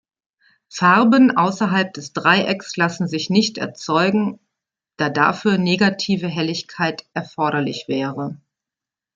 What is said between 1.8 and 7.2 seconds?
des Dreiecks lassen sich nicht erzeugen, da dafür "negative" Helligkeit